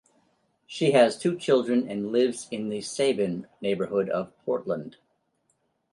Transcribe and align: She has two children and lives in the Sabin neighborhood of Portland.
She 0.65 0.93
has 0.93 1.15
two 1.15 1.37
children 1.37 1.87
and 1.87 2.11
lives 2.11 2.47
in 2.49 2.69
the 2.69 2.81
Sabin 2.81 3.45
neighborhood 3.61 4.09
of 4.09 4.35
Portland. 4.47 4.97